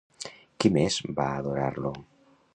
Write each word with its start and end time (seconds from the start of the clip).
Qui 0.63 0.71
més 0.77 0.97
va 1.21 1.29
adorar-lo? 1.35 1.95